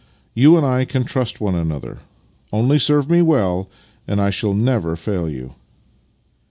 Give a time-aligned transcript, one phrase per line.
[0.33, 1.99] You and I can trust one another.
[2.51, 3.69] Only serve me well,
[4.07, 5.53] and I shall never fail you."